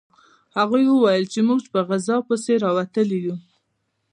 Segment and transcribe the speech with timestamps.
[0.57, 3.35] هغوی وویل چې موږ په غذا پسې راوتلي یو